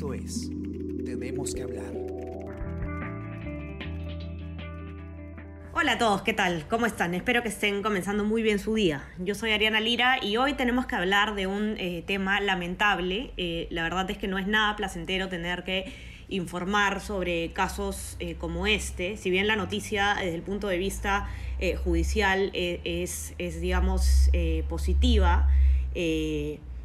Esto 0.00 0.14
es 0.14 0.48
Tenemos 1.04 1.54
que 1.54 1.62
hablar. 1.62 1.92
Hola 5.74 5.92
a 5.92 5.98
todos, 5.98 6.22
¿qué 6.22 6.32
tal? 6.32 6.66
¿Cómo 6.70 6.86
están? 6.86 7.14
Espero 7.14 7.42
que 7.42 7.50
estén 7.50 7.82
comenzando 7.82 8.24
muy 8.24 8.40
bien 8.40 8.58
su 8.58 8.72
día. 8.72 9.06
Yo 9.18 9.34
soy 9.34 9.50
Ariana 9.50 9.78
Lira 9.78 10.24
y 10.24 10.38
hoy 10.38 10.54
tenemos 10.54 10.86
que 10.86 10.96
hablar 10.96 11.34
de 11.34 11.46
un 11.46 11.74
eh, 11.76 12.02
tema 12.06 12.40
lamentable. 12.40 13.32
Eh, 13.36 13.68
la 13.68 13.82
verdad 13.82 14.10
es 14.10 14.16
que 14.16 14.26
no 14.26 14.38
es 14.38 14.46
nada 14.46 14.74
placentero 14.74 15.28
tener 15.28 15.64
que 15.64 15.92
informar 16.30 17.02
sobre 17.02 17.52
casos 17.52 18.16
eh, 18.20 18.36
como 18.36 18.66
este. 18.66 19.18
Si 19.18 19.28
bien 19.28 19.46
la 19.46 19.56
noticia 19.56 20.14
desde 20.14 20.34
el 20.34 20.42
punto 20.42 20.68
de 20.68 20.78
vista 20.78 21.28
judicial 21.84 22.50
es, 22.54 23.34
es, 23.36 23.60
digamos, 23.60 24.30
positiva, 24.66 25.50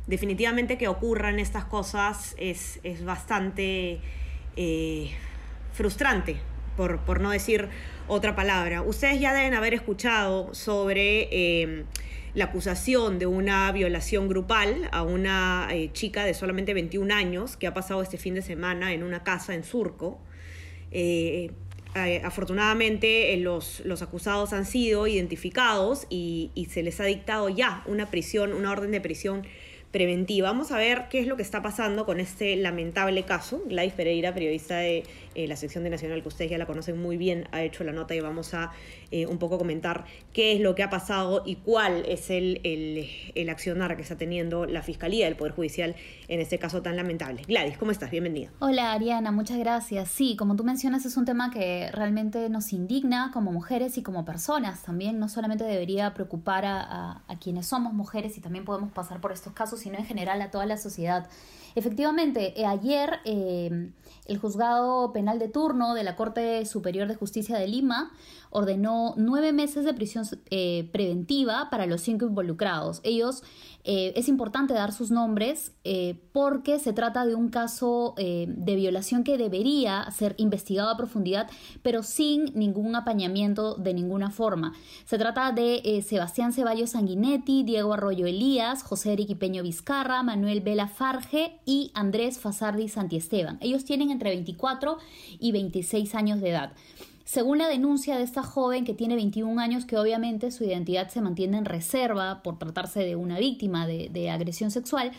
definitivamente 0.07 0.77
que 0.77 0.87
ocurran 0.87 1.39
estas 1.39 1.65
cosas 1.65 2.35
es, 2.37 2.79
bastante 3.03 3.99
eh, 4.55 5.11
frustrante, 5.73 6.37
por, 6.77 6.99
por, 6.99 7.21
no 7.21 7.31
decir 7.31 7.69
otra 8.07 8.35
palabra. 8.35 8.81
Ustedes 8.81 9.19
ya 9.19 9.33
deben 9.33 9.53
haber 9.53 9.73
escuchado 9.73 10.53
sobre 10.53 11.61
em, 11.63 11.85
la 12.33 12.45
acusación 12.45 13.17
de 13.17 13.25
una 13.25 13.71
violación 13.71 14.27
grupal 14.27 14.89
a 14.91 15.03
una 15.03 15.69
eh, 15.71 15.89
chica 15.93 16.25
de 16.25 16.33
solamente 16.33 16.73
21 16.73 17.13
años 17.13 17.57
que 17.57 17.65
ha 17.65 17.73
pasado 17.73 18.01
este 18.01 18.17
fin 18.17 18.35
de 18.35 18.41
semana 18.41 18.93
en 18.93 19.03
una 19.03 19.23
casa 19.23 19.55
en 19.55 19.63
Surco. 19.63 20.19
Eh, 20.91 21.51
afortunadamente 22.23 23.35
los, 23.37 23.79
los, 23.85 24.01
acusados 24.01 24.51
han 24.51 24.65
sido 24.65 25.07
identificados 25.07 26.07
y, 26.09 26.51
y, 26.53 26.65
se 26.65 26.83
les 26.83 26.99
ha 26.99 27.05
dictado 27.05 27.47
ya 27.47 27.83
una 27.85 28.11
prisión, 28.11 28.51
una 28.51 28.71
orden 28.71 28.91
de 28.91 28.99
prisión 28.99 29.47
preventiva. 29.95 30.49
Vamos 30.49 30.73
a 30.73 30.77
ver 30.77 31.05
qué 31.09 31.21
es 31.21 31.27
lo 31.27 31.37
que 31.37 31.41
está 31.41 31.61
pasando 31.61 32.05
con 32.05 32.19
este 32.19 32.57
lamentable 32.57 33.23
caso. 33.23 33.61
Gladys 33.65 33.93
Pereira, 33.93 34.33
periodista 34.33 34.75
de 34.79 35.05
eh, 35.35 35.47
la 35.47 35.55
sección 35.55 35.83
de 35.83 35.89
Nacional, 35.89 36.21
que 36.21 36.29
ustedes 36.29 36.49
ya 36.49 36.57
la 36.57 36.65
conocen 36.65 36.99
muy 37.01 37.17
bien, 37.17 37.47
ha 37.51 37.61
hecho 37.61 37.83
la 37.83 37.91
nota 37.91 38.15
y 38.15 38.21
vamos 38.21 38.53
a 38.53 38.71
eh, 39.11 39.25
un 39.25 39.37
poco 39.37 39.57
comentar 39.57 40.05
qué 40.33 40.53
es 40.53 40.61
lo 40.61 40.75
que 40.75 40.83
ha 40.83 40.89
pasado 40.89 41.43
y 41.45 41.57
cuál 41.57 42.03
es 42.07 42.29
el, 42.29 42.61
el, 42.63 43.49
accionar 43.49 43.95
que 43.95 44.01
está 44.01 44.17
teniendo 44.17 44.65
la 44.65 44.81
Fiscalía 44.81 45.25
del 45.25 45.35
Poder 45.35 45.53
Judicial 45.53 45.95
en 46.27 46.39
este 46.39 46.57
caso 46.57 46.81
tan 46.81 46.95
lamentable. 46.95 47.43
Gladys, 47.47 47.77
¿cómo 47.77 47.91
estás? 47.91 48.09
Bienvenida. 48.11 48.49
Hola 48.59 48.93
Ariana, 48.93 49.31
muchas 49.31 49.57
gracias. 49.59 50.09
Sí, 50.09 50.35
como 50.35 50.55
tú 50.55 50.63
mencionas, 50.63 51.05
es 51.05 51.15
un 51.17 51.25
tema 51.25 51.51
que 51.51 51.91
realmente 51.91 52.49
nos 52.49 52.73
indigna 52.73 53.31
como 53.33 53.51
mujeres 53.51 53.97
y 53.97 54.03
como 54.03 54.25
personas. 54.25 54.83
También 54.83 55.19
no 55.19 55.29
solamente 55.29 55.63
debería 55.63 56.13
preocupar 56.13 56.65
a, 56.65 57.23
a 57.27 57.39
quienes 57.39 57.67
somos 57.67 57.93
mujeres 57.93 58.37
y 58.37 58.41
también 58.41 58.65
podemos 58.65 58.91
pasar 58.91 59.21
por 59.21 59.31
estos 59.31 59.53
casos, 59.53 59.79
sino 59.79 59.97
en 59.97 60.05
general 60.05 60.41
a 60.41 60.49
toda 60.49 60.65
la 60.65 60.77
sociedad. 60.77 61.29
Efectivamente, 61.75 62.59
eh, 62.59 62.65
ayer 62.65 63.19
el 63.25 64.37
juzgado 64.39 65.11
penal 65.11 65.24
de 65.33 65.49
turno 65.49 65.93
de 65.95 66.03
la 66.03 66.15
Corte 66.15 66.65
Superior 66.65 67.07
de 67.07 67.15
Justicia 67.15 67.57
de 67.57 67.67
Lima 67.67 68.11
ordenó 68.55 69.15
nueve 69.17 69.51
meses 69.51 69.83
de 69.83 69.93
prisión 69.93 70.25
eh, 70.49 70.87
preventiva 70.93 71.69
para 71.69 71.85
los 71.87 72.01
cinco 72.01 72.25
involucrados. 72.25 73.01
Ellos 73.03 73.43
eh, 73.83 74.13
es 74.15 74.29
importante 74.29 74.73
dar 74.73 74.93
sus 74.93 75.11
nombres 75.11 75.73
eh, 75.83 76.17
porque 76.31 76.79
se 76.79 76.93
trata 76.93 77.25
de 77.25 77.35
un 77.35 77.49
caso 77.49 78.13
de 78.15 78.75
violación 78.75 79.23
que 79.23 79.37
debería 79.37 80.09
ser 80.11 80.35
investigado 80.37 80.89
a 80.89 80.97
profundidad, 80.97 81.49
pero 81.83 82.01
sin 82.01 82.45
ningún 82.55 82.95
apañamiento 82.95 83.75
de 83.75 83.93
ninguna 83.93 84.31
forma. 84.31 84.73
Se 85.05 85.17
trata 85.17 85.51
de 85.51 86.03
Sebastián 86.05 86.53
Ceballos 86.53 86.91
Sanguinetti, 86.91 87.63
Diego 87.63 87.93
Arroyo 87.93 88.25
Elías, 88.25 88.83
José 88.83 89.13
Eriquipeño 89.13 89.63
Vizcarra, 89.63 90.23
Manuel 90.23 90.61
Vela 90.61 90.87
Farge 90.87 91.59
y 91.65 91.91
Andrés 91.93 92.39
Fasardi 92.39 92.87
Santiesteban. 92.87 93.57
Ellos 93.61 93.85
tienen 93.85 94.11
entre 94.11 94.29
24 94.29 94.97
y 95.39 95.51
26 95.51 96.15
años 96.15 96.41
de 96.41 96.49
edad. 96.49 96.73
Según 97.25 97.57
la 97.57 97.67
denuncia 97.67 98.17
de 98.17 98.23
esta 98.23 98.43
joven 98.43 98.85
que 98.85 98.93
tiene 98.93 99.15
21 99.15 99.59
años, 99.59 99.85
que 99.85 99.97
obviamente 99.97 100.51
su 100.51 100.63
identidad 100.63 101.09
se 101.09 101.21
mantiene 101.21 101.57
en 101.57 101.65
reserva 101.65 102.43
por 102.43 102.59
tratarse 102.59 102.99
de 102.99 103.15
una 103.15 103.39
víctima 103.39 103.87
de, 103.87 104.29
agresión 104.29 104.69
sexual, 104.69 105.11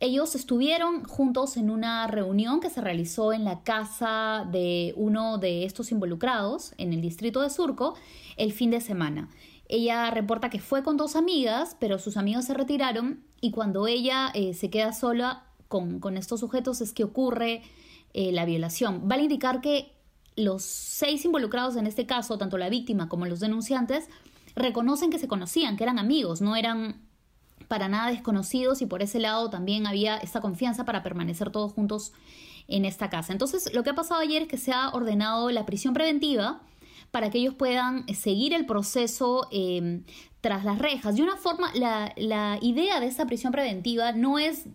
ellos 0.00 0.34
estuvieron 0.34 1.04
juntos 1.04 1.56
en 1.56 1.70
una 1.70 2.06
reunión 2.08 2.60
que 2.60 2.68
se 2.68 2.80
realizó 2.80 3.32
en 3.32 3.44
la 3.44 3.62
casa 3.62 4.46
de 4.50 4.92
uno 4.96 5.38
de 5.38 5.64
estos 5.64 5.92
involucrados 5.92 6.74
en 6.78 6.92
el 6.92 7.00
distrito 7.00 7.40
de 7.40 7.48
Surco 7.48 7.94
el 8.36 8.52
fin 8.52 8.70
de 8.70 8.80
semana. 8.80 9.30
Ella 9.68 10.10
reporta 10.10 10.50
que 10.50 10.60
fue 10.60 10.82
con 10.82 10.96
dos 10.96 11.16
amigas, 11.16 11.76
pero 11.80 11.98
sus 11.98 12.16
amigos 12.16 12.44
se 12.44 12.54
retiraron 12.54 13.20
y 13.40 13.52
cuando 13.52 13.86
ella 13.86 14.30
eh, 14.34 14.52
se 14.52 14.68
queda 14.68 14.92
sola 14.92 15.44
con, 15.68 16.16
estos 16.16 16.40
sujetos 16.40 16.80
es 16.80 16.92
que 16.92 17.04
ocurre 17.04 17.62
eh, 18.14 18.32
la 18.32 18.44
violación. 18.44 19.08
Vale 19.08 19.22
indicar 19.22 19.60
que 19.60 19.92
los 20.36 20.62
seis 20.62 21.24
involucrados 21.24 21.76
en 21.76 21.86
este 21.86 22.06
caso, 22.06 22.38
tanto 22.38 22.58
la 22.58 22.68
víctima 22.68 23.08
como 23.08 23.26
los 23.26 23.40
denunciantes, 23.40 24.08
reconocen 24.54 25.10
que 25.10 25.18
se 25.18 25.28
conocían, 25.28 25.76
que 25.76 25.84
eran 25.84 25.98
amigos, 25.98 26.40
no 26.40 26.56
eran 26.56 27.06
para 27.68 27.88
nada 27.88 28.10
desconocidos 28.10 28.82
y 28.82 28.86
por 28.86 29.02
ese 29.02 29.18
lado 29.18 29.50
también 29.50 29.86
había 29.86 30.16
esta 30.18 30.40
confianza 30.40 30.84
para 30.84 31.02
permanecer 31.02 31.50
todos 31.50 31.72
juntos 31.72 32.12
en 32.68 32.84
esta 32.84 33.10
casa. 33.10 33.32
Entonces, 33.32 33.72
lo 33.74 33.82
que 33.82 33.90
ha 33.90 33.94
pasado 33.94 34.20
ayer 34.20 34.42
es 34.42 34.48
que 34.48 34.58
se 34.58 34.72
ha 34.72 34.90
ordenado 34.90 35.50
la 35.50 35.66
prisión 35.66 35.94
preventiva 35.94 36.60
para 37.10 37.30
que 37.30 37.38
ellos 37.38 37.54
puedan 37.54 38.06
seguir 38.14 38.52
el 38.52 38.66
proceso 38.66 39.48
eh, 39.50 40.02
tras 40.40 40.64
las 40.64 40.78
rejas. 40.78 41.16
De 41.16 41.22
una 41.22 41.36
forma, 41.36 41.70
la, 41.74 42.12
la 42.16 42.58
idea 42.60 43.00
de 43.00 43.06
esta 43.06 43.26
prisión 43.26 43.52
preventiva 43.52 44.12
no 44.12 44.38
es 44.38 44.66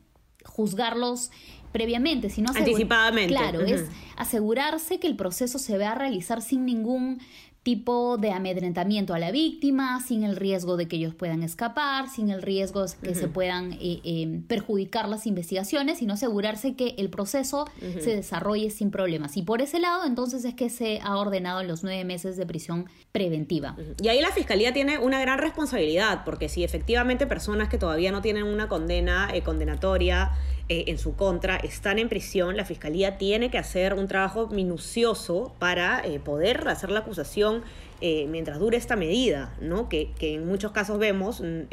juzgarlos 0.46 1.32
previamente, 1.72 2.30
sino 2.30 2.52
anticipadamente. 2.52 3.34
Claro, 3.34 3.62
es 3.62 3.86
asegurarse 4.18 5.00
que 5.00 5.08
el 5.08 5.16
proceso 5.16 5.58
se 5.58 5.78
va 5.78 5.92
a 5.92 5.96
realizar 5.96 6.42
sin 6.42 6.66
ningún 6.66 7.22
tipo 7.64 8.18
de 8.18 8.32
amedrentamiento 8.32 9.14
a 9.14 9.20
la 9.20 9.30
víctima, 9.30 10.00
sin 10.02 10.24
el 10.24 10.36
riesgo 10.36 10.78
de 10.78 10.88
que 10.88 10.96
ellos 10.96 11.14
puedan 11.14 11.44
escapar, 11.44 12.10
sin 12.10 12.32
el 12.32 12.42
riesgo 12.42 12.86
de 12.86 12.94
que 13.04 13.14
se 13.14 13.28
puedan 13.28 13.74
eh, 13.74 14.02
eh, 14.04 14.42
perjudicar 14.48 15.08
las 15.08 15.28
investigaciones, 15.28 16.00
sino 16.00 16.14
asegurarse 16.14 16.76
que 16.76 16.96
el 16.98 17.10
proceso 17.12 17.68
se 17.80 18.16
desarrolle 18.16 18.72
sin 18.72 18.90
problemas. 18.90 19.38
Y 19.38 19.44
por 19.44 19.62
ese 19.62 19.80
lado, 19.80 20.06
entonces 20.06 20.44
es 20.44 20.56
que 20.56 20.70
se 20.70 21.00
ha 21.04 21.18
ordenado 21.18 21.62
los 21.64 21.84
nueve 21.84 22.04
meses 22.04 22.36
de 22.36 22.48
prisión 22.48 22.86
preventiva. 23.12 23.76
Y 24.02 24.08
ahí 24.08 24.22
la 24.22 24.32
Fiscalía 24.32 24.74
tiene 24.74 24.98
una 24.98 25.20
gran 25.22 25.38
responsabilidad, 25.38 26.24
porque 26.26 26.50
si 26.50 26.64
efectivamente 26.64 27.28
personas 27.28 27.70
que 27.70 27.78
todavía 27.78 28.12
no 28.12 28.22
tienen 28.24 28.46
una 28.46 28.68
condena 28.68 29.30
eh, 29.34 29.44
condenatoria 29.44 30.32
eh, 30.72 30.86
en 30.88 30.98
su 30.98 31.18
contra 31.18 31.58
están 31.58 32.00
en 32.00 32.08
prisión, 32.08 32.56
la 32.56 32.64
Fiscalía 32.64 33.18
tiene 33.18 33.52
que 33.52 33.58
hacer 33.58 33.94
un 33.94 34.08
trabajo 34.08 34.48
minucioso 34.48 35.54
para 35.60 36.02
eh, 36.06 36.22
poder 36.22 36.66
hacer 36.70 36.92
la 36.92 37.02
acusación 37.02 37.64
mientras 38.02 38.58
dure 38.58 38.78
esta 38.78 38.96
medida, 38.96 39.56
¿no? 39.62 39.88
Que, 39.88 40.10
que 40.18 40.34
en 40.34 40.48
muchos 40.48 40.72
casos 40.72 40.98
vemos 40.98 41.40
mm, 41.40 41.68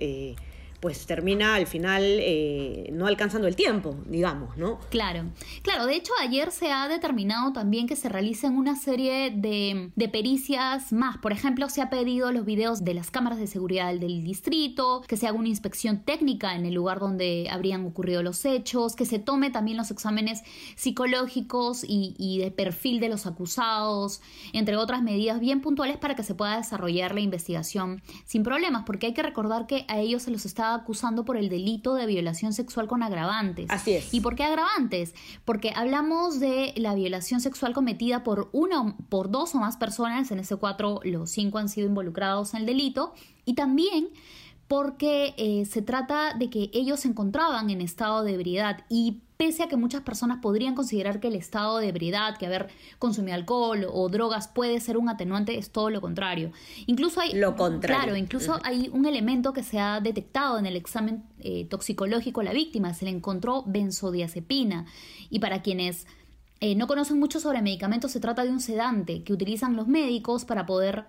pues 0.81 1.07
termina 1.07 1.57
al 1.57 1.67
final 1.67 2.03
eh, 2.05 2.89
no 2.93 3.07
alcanzando 3.07 3.49
el 3.49 3.57
tiempo, 3.57 3.97
digamos, 4.07 4.57
¿no? 4.57 4.79
Claro, 4.91 5.25
claro, 5.63 5.87
de 5.87 5.97
hecho 5.97 6.13
ayer 6.21 6.53
se 6.53 6.71
ha 6.71 6.87
determinado 6.89 7.53
también 7.53 7.87
que 7.89 7.97
se 7.97 8.09
realicen 8.09 8.57
una 8.57 8.77
serie 8.77 9.31
de, 9.31 9.91
de, 9.97 10.09
pericias 10.09 10.93
más, 10.93 11.19
por 11.19 11.33
ejemplo, 11.33 11.69
se 11.69 11.83
ha 11.83 11.91
pedido 11.91 12.31
los 12.31 12.45
videos 12.45 12.85
de 12.85 12.95
las 12.95 13.11
cámaras 13.11 13.39
de 13.39 13.49
seguridad 13.49 13.93
del 13.93 14.23
distrito, 14.23 15.03
que 15.09 15.17
se 15.17 15.27
haga 15.27 15.37
una 15.37 15.49
inspección 15.49 16.05
técnica 16.05 16.55
en 16.55 16.65
el 16.65 16.75
lugar 16.75 17.01
donde 17.01 17.49
habrían 17.51 17.85
ocurrido 17.85 18.23
los 18.23 18.45
hechos, 18.45 18.95
que 18.95 19.05
se 19.05 19.19
tome 19.19 19.51
también 19.51 19.77
los 19.77 19.91
exámenes 19.91 20.43
psicológicos 20.77 21.83
y, 21.83 22.15
y 22.19 22.39
de 22.39 22.51
perfil 22.53 23.01
de 23.01 23.09
los 23.09 23.27
acusados, 23.27 24.21
entre 24.53 24.77
otras 24.77 25.03
medidas 25.03 25.41
bien 25.41 25.61
puntuales 25.61 25.97
para 25.97 26.15
que 26.15 26.23
se 26.23 26.35
pueda 26.35 26.57
desarrollar 26.57 27.15
la 27.15 27.21
investigación 27.21 28.01
sin 28.25 28.45
problemas, 28.45 28.85
porque 28.87 29.07
hay 29.07 29.15
que 29.15 29.23
recordar 29.23 29.67
que 29.67 29.85
a 29.89 29.99
ellos 29.99 30.23
se 30.23 30.31
los 30.31 30.47
está 30.47 30.68
acusando 30.75 31.25
por 31.25 31.37
el 31.37 31.49
delito 31.49 31.95
de 31.95 32.07
violación 32.07 32.53
sexual 32.53 32.87
con 32.89 33.03
agravantes. 33.03 33.67
Así 33.69 33.93
es. 33.95 34.13
¿Y 34.13 34.21
por 34.21 34.35
qué 34.35 34.45
agravantes? 34.45 35.15
Porque 35.45 35.73
hablamos 35.75 36.41
de 36.41 36.75
la 36.77 36.95
violación 36.95 37.41
sexual 37.41 37.75
cometida 37.75 38.25
por 38.25 38.49
una, 38.53 38.97
por 39.09 39.31
dos 39.31 39.55
o 39.55 39.59
más 39.59 39.77
personas, 39.77 40.31
en 40.31 40.39
ese 40.39 40.57
cuatro 40.57 41.01
los 41.05 41.31
cinco 41.31 41.59
han 41.59 41.69
sido 41.69 41.87
involucrados 41.87 42.55
en 42.55 42.61
el 42.61 42.67
delito, 42.67 43.15
y 43.45 43.55
también 43.55 44.09
porque 44.69 45.35
eh, 45.39 45.65
se 45.65 45.81
trata 45.81 46.35
de 46.35 46.51
que 46.51 46.71
ellos 46.75 47.01
se 47.01 47.09
encontraban 47.09 47.71
en 47.71 47.81
estado 47.81 48.23
de 48.23 48.35
ebriedad 48.35 48.85
y 48.91 49.23
pese 49.39 49.63
a 49.63 49.69
que 49.69 49.77
muchas 49.77 50.03
personas 50.03 50.41
podrían 50.43 50.75
considerar 50.75 51.21
que 51.21 51.29
el 51.29 51.37
estado 51.37 51.79
de 51.79 51.89
ebriedad, 51.89 52.37
que 52.37 52.45
haber 52.45 52.69
consumido 52.99 53.37
alcohol 53.37 53.87
o 53.91 54.09
drogas 54.09 54.49
puede 54.49 54.81
ser 54.81 54.99
un 54.99 55.09
atenuante, 55.09 55.57
es 55.57 55.71
todo 55.71 55.91
lo 55.91 56.01
contrario. 56.01 56.51
Incluso 56.87 57.21
hay... 57.21 57.33
Lo 57.35 57.55
contrario. 57.55 58.03
Claro, 58.03 58.17
incluso 58.17 58.59
hay 58.65 58.91
un 58.93 59.07
elemento 59.07 59.53
que 59.53 59.63
se 59.63 59.79
ha 59.79 60.01
detectado 60.01 60.59
en 60.59 60.67
el 60.67 60.75
examen 60.75 61.23
eh, 61.39 61.67
toxicológico 61.67 62.41
a 62.41 62.45
la 62.45 62.53
víctima, 62.53 62.93
se 62.95 63.05
le 63.05 63.13
encontró 63.13 63.63
benzodiazepina. 63.67 64.87
Y 65.31 65.39
para 65.39 65.63
quienes... 65.63 66.07
Eh, 66.61 66.75
no 66.75 66.89
conocen 66.89 67.21
mucho 67.21 67.39
sobre 67.39 67.63
medicamentos, 67.63 68.11
se 68.11 68.19
trata 68.19 68.43
de 68.43 68.51
un 68.51 68.59
sedante 68.59 69.23
que 69.23 69.33
utilizan 69.33 69.77
los 69.77 69.87
médicos 69.87 70.45
para 70.45 70.67
poder 70.67 71.05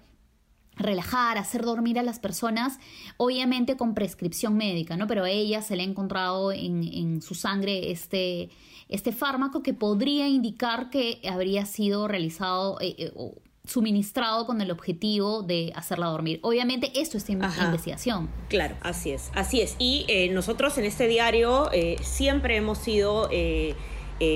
relajar, 0.79 1.37
hacer 1.37 1.63
dormir 1.63 1.99
a 1.99 2.03
las 2.03 2.19
personas, 2.19 2.79
obviamente 3.17 3.77
con 3.77 3.93
prescripción 3.93 4.55
médica, 4.55 4.97
¿no? 4.97 5.05
Pero 5.07 5.25
a 5.25 5.29
ella 5.29 5.61
se 5.61 5.75
le 5.75 5.83
ha 5.83 5.85
encontrado 5.85 6.51
en, 6.51 7.21
su 7.21 7.35
sangre 7.35 7.91
este, 7.91 8.49
este 8.87 9.11
fármaco 9.11 9.61
que 9.61 9.73
podría 9.73 10.27
indicar 10.27 10.89
que 10.89 11.21
habría 11.29 11.65
sido 11.65 12.07
realizado 12.07 12.79
eh, 12.79 12.95
eh, 12.97 13.11
o 13.15 13.35
suministrado 13.65 14.47
con 14.47 14.61
el 14.61 14.71
objetivo 14.71 15.43
de 15.43 15.71
hacerla 15.75 16.07
dormir. 16.07 16.39
Obviamente 16.41 16.91
esto 16.95 17.17
está 17.17 17.33
en 17.33 17.43
investigación. 17.43 18.29
Claro, 18.47 18.75
así 18.81 19.11
es, 19.11 19.29
así 19.35 19.61
es. 19.61 19.75
Y 19.77 20.05
eh, 20.07 20.29
nosotros 20.29 20.77
en 20.77 20.85
este 20.85 21.07
diario 21.07 21.69
siempre 22.01 22.55
hemos 22.55 22.77
sido... 22.77 23.29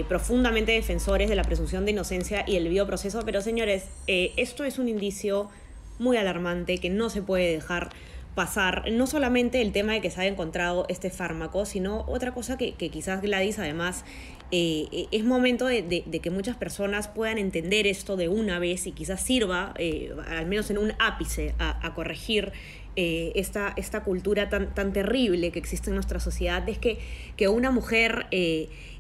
profundamente 0.08 0.72
defensores 0.72 1.28
de 1.28 1.36
la 1.36 1.44
presunción 1.44 1.84
de 1.84 1.92
inocencia 1.92 2.46
y 2.48 2.56
el 2.56 2.70
bioproceso, 2.70 3.22
pero 3.26 3.42
señores, 3.42 3.90
esto 4.08 4.64
es 4.64 4.80
un 4.80 4.88
indicio 4.88 5.50
muy 6.00 6.18
alarmante 6.18 6.78
que 6.78 6.90
no 6.90 7.10
se 7.10 7.22
puede 7.22 7.52
dejar 7.52 7.90
pasar 8.36 8.92
no 8.92 9.08
solamente 9.08 9.62
el 9.62 9.72
tema 9.72 9.94
de 9.94 10.02
que 10.02 10.10
se 10.10 10.22
haya 10.22 10.32
encontrado 10.32 10.86
este 10.90 11.10
fármaco, 11.10 11.66
sino 11.66 12.04
otra 12.08 12.34
cosa 12.34 12.58
que, 12.58 12.74
quizás 12.74 13.22
Gladys 13.22 13.60
además 13.60 14.06
eh, 14.52 15.08
es 15.12 15.24
momento 15.24 15.66
de, 15.66 16.04
que 16.22 16.30
muchas 16.30 16.58
personas 16.58 17.08
puedan 17.08 17.38
entender 17.38 17.88
esto 17.88 18.18
de 18.18 18.30
una 18.30 18.60
vez 18.60 18.88
y 18.88 18.92
quizás 18.92 19.22
sirva, 19.22 19.74
eh, 19.78 20.14
al 20.28 20.46
menos 20.48 20.70
en 20.72 20.78
un 20.78 20.94
ápice, 21.00 21.54
a, 21.60 21.94
corregir 21.94 22.52
eh, 22.96 23.32
esta, 23.36 23.74
esta 23.78 24.04
cultura 24.04 24.50
tan, 24.50 24.74
tan 24.74 24.94
terrible 24.94 25.52
que 25.52 25.60
existe 25.60 25.90
en 25.90 25.96
nuestra 25.96 26.20
sociedad, 26.20 26.68
es 26.68 26.80
que, 26.80 26.98
que 27.36 27.48
una 27.48 27.72
mujer 27.72 28.28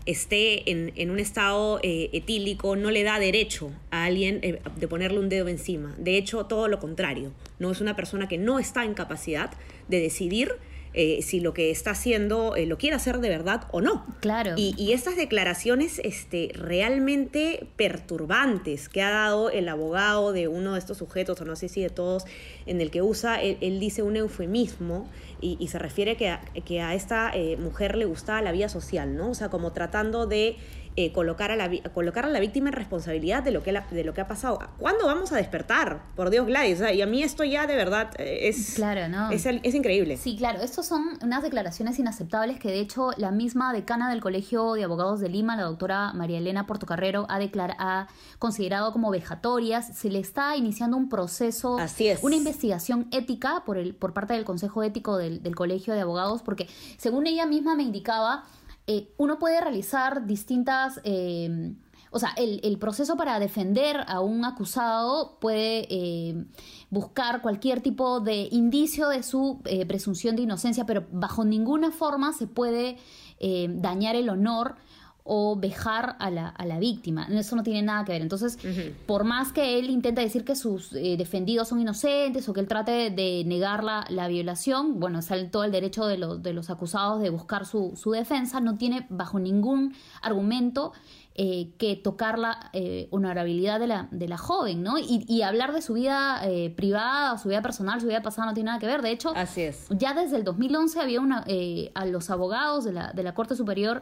esté 0.05 0.69
en, 0.69 1.09
un 1.09 1.19
estado 1.19 1.79
etílico 1.83 2.75
no 2.75 2.91
le 2.91 3.03
da 3.03 3.19
derecho 3.19 3.71
a 3.89 4.05
alguien 4.05 4.41
de 4.41 4.87
ponerle 4.87 5.19
un 5.19 5.29
dedo 5.29 5.47
encima. 5.47 5.95
De 5.97 6.17
hecho, 6.17 6.45
todo 6.45 6.67
lo 6.67 6.79
contrario. 6.79 7.31
No 7.63 7.71
es 7.71 7.79
una 7.79 7.95
persona 7.95 8.27
que 8.27 8.37
no 8.37 8.59
está 8.59 8.83
en 8.83 8.93
capacidad 8.93 9.49
de 9.87 10.01
decidir 10.01 10.51
eh, 10.93 11.21
si 11.21 11.39
lo 11.39 11.53
que 11.53 11.71
está 11.71 11.91
haciendo 11.91 12.55
lo 12.67 12.77
quiere 12.77 12.97
hacer 12.97 13.19
de 13.19 13.29
verdad 13.29 13.67
o 13.71 13.79
no. 13.79 14.05
Claro. 14.19 14.55
Y, 14.57 14.91
estas 14.91 15.15
declaraciones 15.15 15.99
este, 16.03 16.51
realmente 16.53 17.67
perturbantes 17.77 18.89
que 18.89 19.01
ha 19.01 19.09
dado 19.09 19.49
el 19.49 19.69
abogado 19.69 20.33
de 20.33 20.49
uno 20.49 20.73
de 20.73 20.79
estos 20.79 20.97
sujetos, 20.97 21.39
o 21.39 21.45
no 21.45 21.55
sé 21.55 21.69
si 21.69 21.81
de 21.81 21.89
todos, 21.89 22.25
en 22.65 22.81
el 22.81 22.91
que 22.91 23.01
usa, 23.01 23.41
él 23.41 23.79
dice 23.79 24.03
un 24.03 24.17
eufemismo 24.17 25.09
y, 25.43 25.67
se 25.67 25.79
refiere 25.79 26.15
que 26.15 26.29
a, 26.29 26.41
que 26.65 26.81
a 26.81 26.93
esta 26.93 27.31
eh, 27.33 27.57
mujer 27.57 27.97
le 27.97 28.05
gustaba 28.05 28.41
la 28.41 28.51
vida 28.51 28.69
social, 28.69 29.15
¿no? 29.15 29.31
O 29.31 29.33
sea, 29.33 29.49
como 29.49 29.73
tratando 29.73 30.25
de 30.25 30.57
eh, 30.95 31.11
colocar, 31.11 31.49
a 31.49 31.55
la, 31.55 31.71
colocar 31.91 32.23
a 32.25 32.29
la 32.29 32.39
víctima 32.39 32.69
en 32.69 32.73
responsabilidad 32.73 33.41
de 33.41 33.49
lo, 33.49 33.63
que 33.63 33.73
de 33.89 34.03
lo 34.03 34.13
que 34.13 34.21
ha 34.21 34.27
pasado. 34.27 34.59
¿Cuándo 34.77 35.07
vamos 35.07 35.31
a 35.31 35.37
despertar? 35.37 36.03
Por 36.15 36.29
Dios, 36.29 36.45
Gladys. 36.45 36.83
y 36.93 37.01
a 37.01 37.07
mí 37.07 37.23
esto 37.23 37.43
ya 37.43 37.65
de 37.65 37.75
verdad 37.75 38.11
eh, 38.19 38.47
es, 38.47 38.73
claro, 38.75 39.09
¿no? 39.09 39.31
es, 39.31 39.43
es, 39.47 39.73
increíble. 39.73 40.17
Sí, 40.17 40.37
claro. 40.37 40.61
Estos 40.61 40.85
son 40.85 41.17
unas 41.23 41.41
declaraciones 41.41 41.97
inaceptables 41.97 42.59
que 42.59 42.69
de 42.69 42.79
hecho 42.79 43.09
la 43.17 43.31
misma 43.31 43.73
decana 43.73 44.07
del 44.11 44.21
Colegio 44.21 44.73
de 44.73 44.83
Abogados 44.83 45.19
de 45.19 45.29
Lima, 45.29 45.55
la 45.55 45.63
doctora 45.63 46.13
María 46.13 46.37
Elena 46.37 46.67
Portocarrero, 46.67 47.25
ha, 47.27 47.39
ha 47.79 48.07
considerado 48.37 48.93
como 48.93 49.09
vejatorias. 49.09 49.97
Se 49.97 50.11
le 50.11 50.19
está 50.19 50.55
iniciando 50.57 50.95
un 50.95 51.09
proceso, 51.09 51.79
Así 51.79 52.09
es. 52.09 52.21
una 52.21 52.35
investigación 52.35 53.07
ética 53.09 53.63
por, 53.65 53.79
el, 53.79 53.95
por 53.95 54.13
parte 54.13 54.35
del 54.35 54.45
Consejo 54.45 54.83
Ético 54.83 55.17
del, 55.17 55.32
del 55.41 55.55
Colegio 55.55 55.93
de 55.93 56.01
Abogados, 56.01 56.41
porque 56.43 56.67
según 56.97 57.27
ella 57.27 57.45
misma 57.45 57.75
me 57.75 57.83
indicaba, 57.83 58.43
eh, 58.87 59.13
uno 59.17 59.39
puede 59.39 59.59
realizar 59.61 60.25
distintas... 60.25 60.99
Eh, 61.03 61.73
o 62.15 62.19
sea, 62.19 62.31
el, 62.37 62.77
proceso 62.77 63.17
para 63.17 63.39
defender 63.39 64.03
a 64.05 64.19
un 64.19 64.45
acusado 64.45 65.39
puede 65.39 65.87
eh, 65.89 66.45
buscar 66.91 67.41
cualquier 67.41 67.81
tipo 67.81 68.19
de 68.19 68.49
indicio 68.51 69.09
de 69.09 69.23
su 69.23 69.61
presunción 69.87 70.35
de 70.35 70.43
inocencia, 70.43 70.85
pero 70.85 71.07
bajo 71.11 71.43
ninguna 71.43 71.89
forma 71.89 72.31
se 72.31 72.45
puede 72.45 72.97
dañar 73.41 74.15
el 74.15 74.29
honor 74.29 74.75
o 75.25 75.55
vejar 75.55 76.17
a 76.19 76.29
la, 76.29 76.49
a 76.49 76.65
la, 76.65 76.79
víctima. 76.79 77.27
Eso 77.31 77.55
no 77.55 77.63
tiene 77.63 77.81
nada 77.81 78.03
que 78.03 78.11
ver. 78.11 78.21
Entonces, 78.21 78.57
por 79.05 79.23
más 79.23 79.53
que 79.53 79.79
él 79.79 79.89
intenta 79.89 80.21
decir 80.21 80.43
que 80.43 80.55
sus 80.55 80.91
eh, 80.93 81.15
defendidos 81.17 81.69
son 81.69 81.79
inocentes 81.79 82.49
o 82.49 82.53
que 82.53 82.59
él 82.59 82.67
trate 82.67 83.09
de 83.09 83.43
negar 83.45 83.85
la, 83.85 84.05
la 84.09 84.27
violación, 84.27 84.99
bueno, 84.99 85.19
es 85.19 85.29
todo 85.49 85.63
el 85.63 85.71
derecho 85.71 86.05
de, 86.07 86.17
los 86.17 86.43
de 86.43 86.51
los 86.53 86.69
acusados 86.69 87.21
de 87.21 87.29
buscar 87.29 87.65
su, 87.65 87.93
su, 87.95 88.11
defensa, 88.11 88.59
no 88.59 88.77
tiene 88.77 89.07
bajo 89.09 89.39
ningún 89.39 89.95
argumento 90.21 90.91
eh, 91.35 91.71
que 91.77 91.95
tocar 91.95 92.37
la 92.37 92.69
eh, 92.73 93.07
honorabilidad 93.11 93.79
de 93.79 93.87
la, 93.87 94.09
de 94.11 94.27
la 94.27 94.37
joven, 94.37 94.83
¿no? 94.83 94.99
Y, 94.99 95.25
y 95.27 95.41
hablar 95.43 95.73
de 95.73 95.81
su 95.81 95.93
vida 95.93 96.41
privada, 96.75 97.37
su 97.37 97.47
vida 97.47 97.61
personal, 97.61 98.01
su 98.01 98.07
vida 98.07 98.21
pasada 98.21 98.47
no 98.47 98.53
tiene 98.53 98.67
nada 98.67 98.79
que 98.79 98.87
ver. 98.87 99.01
De 99.01 99.11
hecho, 99.11 99.31
Así 99.35 99.61
es. 99.61 99.87
ya 99.89 100.13
desde 100.13 100.35
el 100.35 100.43
2011 100.43 100.99
había 100.99 101.21
una, 101.21 101.45
a 101.93 102.05
los 102.05 102.29
abogados 102.29 102.83
de 102.83 102.91
la, 102.91 103.13
de 103.13 103.23
la 103.23 103.33
Corte 103.33 103.55
Superior 103.55 104.01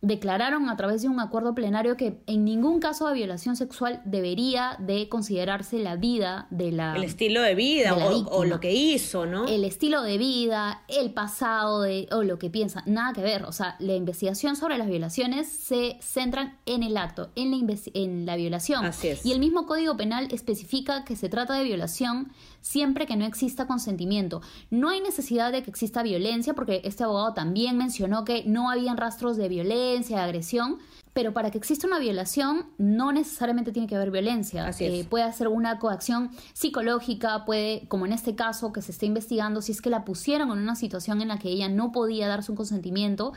declararon 0.00 0.68
a 0.68 0.76
través 0.76 1.02
de 1.02 1.08
un 1.08 1.18
acuerdo 1.18 1.54
plenario 1.54 1.96
que 1.96 2.20
en 2.26 2.44
ningún 2.44 2.78
caso 2.78 3.08
de 3.08 3.14
violación 3.14 3.56
sexual 3.56 4.00
debería 4.04 4.76
de 4.78 5.08
considerarse 5.08 5.78
la 5.78 5.96
vida 5.96 6.46
de 6.50 6.70
la 6.70 6.94
el 6.94 7.02
estilo 7.02 7.42
de 7.42 7.56
vida 7.56 7.96
o, 8.30 8.44
lo 8.44 8.60
que 8.60 8.72
hizo, 8.72 9.26
¿no? 9.26 9.48
El 9.48 9.64
estilo 9.64 10.02
de 10.02 10.16
vida, 10.16 10.82
el 10.86 11.12
pasado 11.12 11.82
de 11.82 12.06
o 12.12 12.22
lo 12.22 12.38
que 12.38 12.48
piensa, 12.48 12.84
nada 12.86 13.12
que 13.12 13.22
ver, 13.22 13.42
o 13.44 13.52
sea, 13.52 13.74
la 13.80 13.94
investigación 13.94 14.54
sobre 14.54 14.78
las 14.78 14.88
violaciones 14.88 15.48
se 15.48 15.98
centran 16.00 16.58
en 16.66 16.84
el 16.84 16.96
acto, 16.96 17.30
en 17.34 17.50
la 17.50 17.58
en 17.94 18.24
la 18.24 18.36
violación. 18.36 18.84
Así 18.84 19.08
es. 19.08 19.26
Y 19.26 19.32
el 19.32 19.40
mismo 19.40 19.66
Código 19.66 19.96
Penal 19.96 20.28
especifica 20.30 21.04
que 21.04 21.16
se 21.16 21.28
trata 21.28 21.54
de 21.54 21.64
violación 21.64 22.32
siempre 22.60 23.06
que 23.06 23.16
no 23.16 23.24
exista 23.24 23.66
consentimiento. 23.66 24.42
No 24.70 24.90
hay 24.90 25.00
necesidad 25.00 25.52
de 25.52 25.62
que 25.62 25.70
exista 25.70 26.02
violencia 26.02 26.54
porque 26.54 26.82
este 26.84 27.04
abogado 27.04 27.34
también 27.34 27.76
mencionó 27.76 28.24
que 28.24 28.44
no 28.44 28.70
habían 28.70 28.96
rastros 28.96 29.36
de 29.36 29.48
violencia, 29.48 29.87
de 29.96 30.16
agresión, 30.16 30.78
pero 31.12 31.32
para 31.32 31.50
que 31.50 31.58
exista 31.58 31.86
una 31.86 31.98
violación 31.98 32.66
no 32.78 33.10
necesariamente 33.10 33.72
tiene 33.72 33.88
que 33.88 33.96
haber 33.96 34.10
violencia. 34.10 34.70
Eh, 34.78 35.04
puede 35.08 35.32
ser 35.32 35.48
una 35.48 35.78
coacción 35.78 36.30
psicológica, 36.52 37.44
puede, 37.44 37.88
como 37.88 38.06
en 38.06 38.12
este 38.12 38.34
caso 38.34 38.72
que 38.72 38.82
se 38.82 38.92
está 38.92 39.06
investigando, 39.06 39.62
si 39.62 39.72
es 39.72 39.82
que 39.82 39.90
la 39.90 40.04
pusieron 40.04 40.50
en 40.52 40.58
una 40.58 40.76
situación 40.76 41.20
en 41.20 41.28
la 41.28 41.38
que 41.38 41.48
ella 41.48 41.68
no 41.68 41.90
podía 41.90 42.28
dar 42.28 42.42
su 42.42 42.54
consentimiento. 42.54 43.32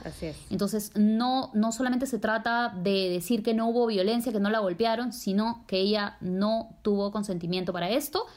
Entonces, 0.49 0.91
no, 0.95 1.49
no 1.53 1.71
solamente 1.71 2.05
se 2.05 2.19
trata 2.19 2.69
de 2.69 3.09
decir 3.09 3.41
que 3.41 3.53
no 3.53 3.67
hubo 3.69 3.87
violencia, 3.87 4.31
que 4.31 4.39
no 4.39 4.49
la 4.49 4.59
golpearon, 4.59 5.13
sino 5.13 5.63
que 5.65 5.79
ella 5.79 6.17
no 6.21 6.77
tuvo 6.83 7.11
consentimiento 7.11 7.73
para 7.73 7.89
esto 7.89 8.27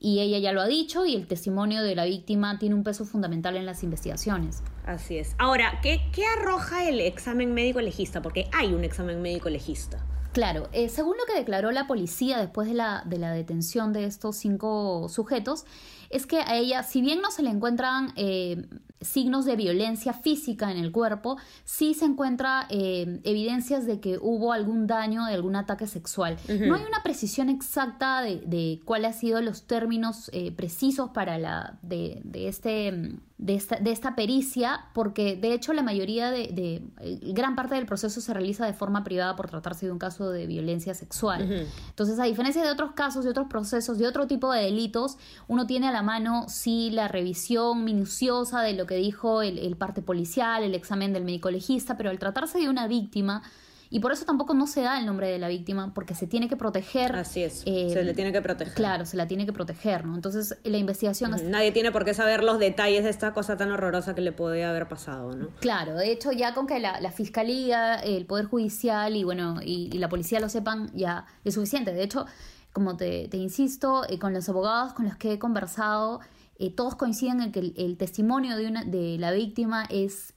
y 0.00 0.20
ella 0.20 0.38
ya 0.38 0.52
lo 0.52 0.60
ha 0.60 0.66
dicho 0.66 1.06
y 1.06 1.14
el 1.14 1.26
testimonio 1.26 1.82
de 1.82 1.94
la 1.94 2.04
víctima 2.04 2.58
tiene 2.58 2.74
un 2.74 2.84
peso 2.84 3.04
fundamental 3.04 3.56
en 3.56 3.66
las 3.66 3.82
investigaciones. 3.82 4.62
Así 4.86 5.18
es. 5.18 5.34
Ahora, 5.38 5.80
¿qué, 5.82 6.00
qué 6.12 6.24
arroja 6.26 6.88
el 6.88 7.00
examen 7.00 7.54
médico 7.54 7.80
legista? 7.80 8.22
Porque 8.22 8.48
hay 8.52 8.72
un 8.72 8.84
examen 8.84 9.20
médico 9.20 9.50
legista. 9.50 10.04
Claro, 10.32 10.68
eh, 10.72 10.88
según 10.88 11.16
lo 11.16 11.24
que 11.24 11.38
declaró 11.38 11.72
la 11.72 11.86
policía 11.86 12.38
después 12.38 12.68
de 12.68 12.74
la, 12.74 13.02
de 13.06 13.18
la 13.18 13.32
detención 13.32 13.92
de 13.92 14.04
estos 14.04 14.36
cinco 14.36 15.08
sujetos, 15.08 15.64
es 16.10 16.26
que 16.26 16.40
a 16.40 16.56
ella, 16.56 16.82
si 16.82 17.00
bien 17.00 17.20
no 17.20 17.30
se 17.30 17.42
le 17.42 17.50
encuentran 17.50 18.12
eh, 18.16 18.66
signos 19.00 19.44
de 19.44 19.56
violencia 19.56 20.12
física 20.12 20.70
en 20.70 20.78
el 20.78 20.92
cuerpo, 20.92 21.36
sí 21.64 21.94
se 21.94 22.04
encuentra 22.04 22.66
eh, 22.70 23.20
evidencias 23.24 23.86
de 23.86 24.00
que 24.00 24.18
hubo 24.20 24.52
algún 24.52 24.86
daño, 24.86 25.24
de 25.26 25.34
algún 25.34 25.56
ataque 25.56 25.86
sexual. 25.86 26.36
No 26.48 26.74
hay 26.74 26.84
una 26.84 27.02
precisión 27.02 27.48
exacta 27.48 28.22
de, 28.22 28.40
de 28.46 28.80
cuáles 28.84 29.14
han 29.14 29.20
sido 29.20 29.40
los 29.40 29.66
términos 29.66 30.30
eh, 30.32 30.52
precisos 30.52 31.10
para 31.10 31.38
la 31.38 31.78
de, 31.82 32.20
de 32.24 32.48
este 32.48 33.18
de 33.38 33.54
esta, 33.54 33.76
de 33.76 33.92
esta 33.92 34.16
pericia, 34.16 34.86
porque 34.92 35.36
de 35.36 35.54
hecho 35.54 35.72
la 35.72 35.82
mayoría 35.84 36.32
de, 36.32 36.48
de, 36.48 37.32
gran 37.32 37.54
parte 37.54 37.76
del 37.76 37.86
proceso 37.86 38.20
se 38.20 38.34
realiza 38.34 38.66
de 38.66 38.72
forma 38.72 39.04
privada 39.04 39.36
por 39.36 39.48
tratarse 39.48 39.86
de 39.86 39.92
un 39.92 39.98
caso 39.98 40.30
de 40.30 40.48
violencia 40.48 40.92
sexual. 40.92 41.66
Entonces, 41.88 42.18
a 42.18 42.24
diferencia 42.24 42.64
de 42.64 42.70
otros 42.70 42.92
casos, 42.92 43.24
de 43.24 43.30
otros 43.30 43.46
procesos, 43.48 43.96
de 43.96 44.08
otro 44.08 44.26
tipo 44.26 44.52
de 44.52 44.62
delitos, 44.62 45.18
uno 45.46 45.68
tiene 45.68 45.86
a 45.86 45.92
la 45.92 45.97
mano 46.02 46.46
sí 46.48 46.90
la 46.90 47.08
revisión 47.08 47.84
minuciosa 47.84 48.62
de 48.62 48.72
lo 48.72 48.86
que 48.86 48.96
dijo 48.96 49.42
el, 49.42 49.58
el 49.58 49.76
parte 49.76 50.02
policial, 50.02 50.62
el 50.62 50.74
examen 50.74 51.12
del 51.12 51.24
médico 51.24 51.50
legista, 51.50 51.96
pero 51.96 52.10
al 52.10 52.18
tratarse 52.18 52.58
de 52.58 52.68
una 52.68 52.86
víctima, 52.86 53.42
y 53.90 54.00
por 54.00 54.12
eso 54.12 54.24
tampoco 54.24 54.54
no 54.54 54.66
se 54.66 54.82
da 54.82 54.98
el 54.98 55.06
nombre 55.06 55.28
de 55.28 55.38
la 55.38 55.48
víctima, 55.48 55.92
porque 55.94 56.14
se 56.14 56.26
tiene 56.26 56.48
que 56.48 56.56
proteger. 56.56 57.16
Así 57.16 57.42
es. 57.42 57.62
Eh, 57.64 57.90
se 57.90 58.02
le 58.02 58.12
tiene 58.12 58.32
que 58.32 58.42
proteger. 58.42 58.74
Claro, 58.74 59.06
se 59.06 59.16
la 59.16 59.26
tiene 59.26 59.46
que 59.46 59.52
proteger, 59.52 60.04
¿no? 60.04 60.14
Entonces, 60.14 60.58
la 60.64 60.76
investigación. 60.76 61.34
Nadie 61.50 61.72
tiene 61.72 61.90
por 61.90 62.04
qué 62.04 62.12
saber 62.12 62.44
los 62.44 62.58
detalles 62.58 63.04
de 63.04 63.10
esta 63.10 63.32
cosa 63.32 63.56
tan 63.56 63.70
horrorosa 63.72 64.14
que 64.14 64.20
le 64.20 64.32
podía 64.32 64.70
haber 64.70 64.88
pasado, 64.88 65.34
¿no? 65.34 65.48
Claro, 65.60 65.94
de 65.94 66.12
hecho, 66.12 66.32
ya 66.32 66.52
con 66.54 66.66
que 66.66 66.80
la, 66.80 67.12
fiscalía, 67.12 67.94
el 67.96 68.26
Poder 68.26 68.46
Judicial 68.46 69.16
y, 69.16 69.24
bueno, 69.24 69.60
y, 69.64 69.88
la 69.98 70.08
policía 70.08 70.38
lo 70.38 70.48
sepan, 70.48 70.90
ya 70.94 71.24
es 71.44 71.54
suficiente. 71.54 71.92
De 71.92 72.02
hecho, 72.02 72.26
como 72.72 72.96
te, 72.96 73.28
insisto, 73.32 74.02
eh, 74.08 74.18
con 74.18 74.32
los 74.32 74.48
abogados 74.48 74.92
con 74.92 75.06
los 75.06 75.16
que 75.16 75.32
he 75.32 75.38
conversado, 75.38 76.20
eh, 76.58 76.70
todos 76.70 76.94
coinciden 76.94 77.40
en 77.40 77.52
que 77.52 77.60
el, 77.76 77.96
testimonio 77.96 78.56
de, 78.56 78.66
una, 78.66 78.84
de 78.84 79.16
la 79.18 79.32
víctima 79.32 79.84
es 79.90 80.32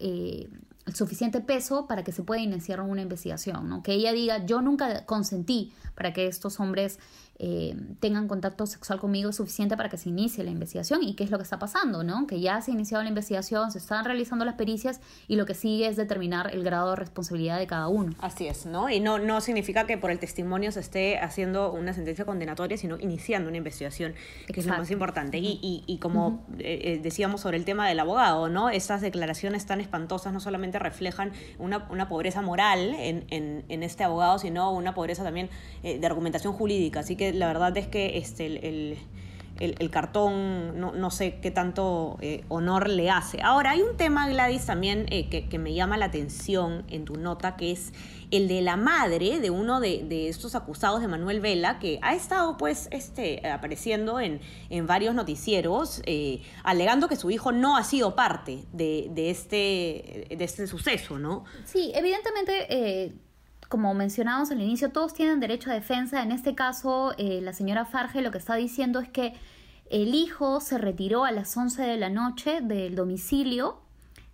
el 0.91 0.97
suficiente 0.97 1.39
peso 1.39 1.87
para 1.87 2.03
que 2.03 2.11
se 2.11 2.21
pueda 2.21 2.41
iniciar 2.41 2.81
una 2.81 3.01
investigación, 3.01 3.69
¿no? 3.69 3.81
Que 3.81 3.93
ella 3.93 4.11
diga, 4.11 4.45
yo 4.45 4.61
nunca 4.61 5.05
consentí 5.05 5.73
para 5.95 6.11
que 6.11 6.27
estos 6.27 6.59
hombres 6.59 6.99
eh, 7.43 7.75
tengan 7.99 8.27
contacto 8.27 8.67
sexual 8.67 8.99
conmigo 8.99 9.31
es 9.31 9.37
suficiente 9.37 9.75
para 9.75 9.89
que 9.89 9.97
se 9.97 10.09
inicie 10.09 10.43
la 10.43 10.51
investigación 10.51 11.01
y 11.01 11.15
qué 11.15 11.23
es 11.23 11.31
lo 11.31 11.37
que 11.37 11.43
está 11.43 11.57
pasando, 11.57 12.03
¿no? 12.03 12.27
Que 12.27 12.39
ya 12.39 12.61
se 12.61 12.69
ha 12.69 12.73
iniciado 12.75 13.01
la 13.01 13.09
investigación, 13.09 13.71
se 13.71 13.79
están 13.79 14.05
realizando 14.05 14.45
las 14.45 14.53
pericias 14.53 15.01
y 15.27 15.37
lo 15.37 15.47
que 15.47 15.55
sigue 15.55 15.87
es 15.87 15.95
determinar 15.95 16.53
el 16.53 16.63
grado 16.63 16.91
de 16.91 16.97
responsabilidad 16.97 17.57
de 17.57 17.65
cada 17.65 17.87
uno. 17.87 18.13
Así 18.19 18.45
es, 18.45 18.67
¿no? 18.67 18.91
Y 18.91 18.99
no, 18.99 19.17
no 19.17 19.41
significa 19.41 19.87
que 19.87 19.97
por 19.97 20.11
el 20.11 20.19
testimonio 20.19 20.71
se 20.71 20.81
esté 20.81 21.17
haciendo 21.17 21.71
una 21.73 21.93
sentencia 21.93 22.25
condenatoria, 22.25 22.77
sino 22.77 22.99
iniciando 22.99 23.49
una 23.49 23.57
investigación, 23.57 24.13
que 24.45 24.59
es 24.59 24.67
lo 24.67 24.77
más 24.77 24.91
importante. 24.91 25.39
y, 25.39 25.83
y, 25.87 25.97
como 25.97 26.45
eh, 26.59 26.79
eh, 26.83 26.99
decíamos 27.01 27.41
sobre 27.41 27.57
el 27.57 27.65
tema 27.65 27.87
del 27.87 27.99
abogado, 27.99 28.49
¿no? 28.49 28.69
Esas 28.69 29.01
declaraciones 29.01 29.65
tan 29.65 29.81
espantosas 29.81 30.31
no 30.31 30.39
solamente 30.39 30.77
reflejan 30.81 31.31
una, 31.59 31.87
una 31.89 32.07
pobreza 32.09 32.41
moral 32.41 32.95
en, 32.97 33.25
en, 33.29 33.83
este 33.83 34.03
abogado, 34.03 34.39
sino 34.39 34.71
una 34.71 34.93
pobreza 34.93 35.23
también 35.23 35.49
de 35.83 36.05
argumentación 36.05 36.53
jurídica. 36.53 37.01
Así 37.01 37.15
que 37.15 37.33
la 37.33 37.47
verdad 37.47 37.75
es 37.77 37.87
que 37.87 38.17
este, 38.17 38.45
el, 38.45 38.97
cartón 39.91 40.79
no, 40.79 41.11
sé 41.11 41.39
qué 41.41 41.51
tanto 41.51 42.17
eh, 42.21 42.43
honor 42.49 42.89
le 42.89 43.09
hace. 43.09 43.41
Ahora, 43.41 43.71
hay 43.71 43.81
un 43.81 43.97
tema, 43.97 44.27
Gladys, 44.27 44.65
también 44.65 45.05
eh, 45.09 45.29
que, 45.29 45.59
me 45.59 45.73
llama 45.73 45.97
la 45.97 46.05
atención 46.05 46.83
en 46.89 47.05
tu 47.05 47.15
nota, 47.15 47.55
que 47.55 47.71
es 47.71 47.93
el 48.31 48.47
de 48.47 48.61
la 48.61 48.77
madre 48.77 49.39
de 49.39 49.49
uno 49.49 49.79
de, 49.79 50.29
estos 50.29 50.55
acusados 50.55 51.01
de 51.01 51.07
Manuel 51.07 51.41
Vela, 51.41 51.79
que 51.79 51.99
ha 52.01 52.15
estado 52.15 52.57
pues 52.57 52.87
este, 52.91 53.47
apareciendo 53.47 54.19
en, 54.19 54.41
en 54.69 54.87
varios 54.87 55.13
noticieros, 55.13 56.01
eh, 56.05 56.41
alegando 56.63 57.07
que 57.07 57.15
su 57.15 57.29
hijo 57.29 57.51
no 57.51 57.77
ha 57.77 57.83
sido 57.83 58.15
parte 58.15 58.65
de, 58.71 59.09
de, 59.11 59.29
este, 59.29 60.27
de 60.35 60.43
este 60.43 60.65
suceso, 60.67 61.19
¿no? 61.19 61.45
Sí, 61.65 61.91
evidentemente 61.93 63.13
como 63.71 63.93
mencionábamos 63.93 64.51
al 64.51 64.61
inicio, 64.61 64.91
todos 64.91 65.13
tienen 65.13 65.39
derecho 65.39 65.71
a 65.71 65.73
defensa. 65.73 66.21
En 66.21 66.33
este 66.33 66.55
caso, 66.55 67.13
eh, 67.17 67.39
la 67.41 67.53
señora 67.53 67.85
Farge 67.85 68.21
lo 68.21 68.29
que 68.29 68.37
está 68.37 68.55
diciendo 68.55 68.99
es 68.99 69.07
que 69.07 69.33
el 69.89 70.13
hijo 70.13 70.59
se 70.59 70.77
retiró 70.77 71.23
a 71.23 71.31
las 71.31 71.55
11 71.55 71.81
de 71.81 71.97
la 71.97 72.09
noche 72.09 72.59
del 72.59 72.95
domicilio 72.95 73.80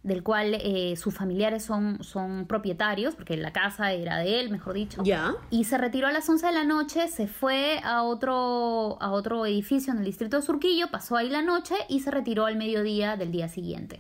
del 0.08 0.24
cual 0.24 0.56
eh, 0.62 0.96
sus 0.96 1.14
familiares 1.14 1.66
son, 1.66 2.02
son 2.02 2.46
propietarios, 2.48 3.14
porque 3.14 3.36
la 3.36 3.52
casa 3.52 3.92
era 3.92 4.20
de 4.20 4.40
él, 4.40 4.50
mejor 4.50 4.76
dicho. 4.76 5.04
Ya. 5.04 5.36
Y 5.50 5.66
se 5.66 5.78
retiró 5.78 6.08
a 6.08 6.14
las 6.14 6.30
11 6.30 6.48
de 6.48 6.54
la 6.54 6.64
noche, 6.64 7.10
se 7.10 7.28
fue 7.28 7.82
a 7.84 8.04
otro, 8.04 8.98
a 9.02 9.12
otro 9.12 9.46
edificio 9.46 9.92
en 9.92 10.00
el 10.00 10.06
distrito 10.06 10.38
de 10.38 10.44
Surquillo, 10.44 10.90
pasó 10.90 11.18
ahí 11.18 11.30
la 11.30 11.42
noche 11.42 11.76
y 11.90 12.00
se 12.00 12.10
retiró 12.10 12.46
al 12.46 12.56
mediodía 12.56 13.18
del 13.18 13.34
día 13.34 13.50
siguiente. 13.50 14.00